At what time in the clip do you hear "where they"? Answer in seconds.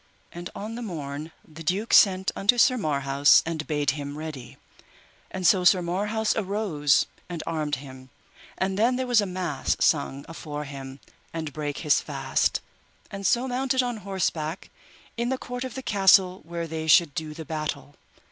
16.47-16.87